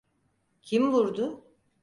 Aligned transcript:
Kim 0.61 0.93
vurdu? 0.93 1.43